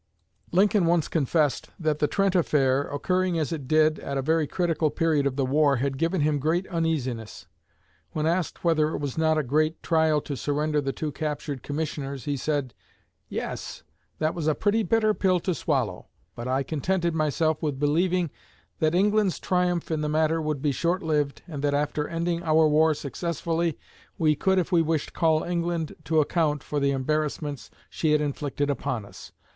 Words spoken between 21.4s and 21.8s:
and that